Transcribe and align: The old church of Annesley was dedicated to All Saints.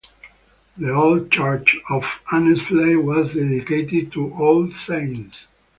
The 0.77 0.91
old 0.91 1.29
church 1.31 1.77
of 1.91 2.23
Annesley 2.31 2.95
was 2.95 3.35
dedicated 3.35 4.11
to 4.13 4.33
All 4.33 4.71
Saints. 4.71 5.45